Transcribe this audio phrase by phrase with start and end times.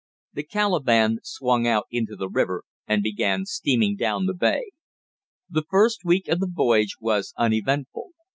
[0.33, 4.71] The Calaban swung out into the river and began steaming down the bay.
[5.47, 8.09] The first week of the voyage was uneventful.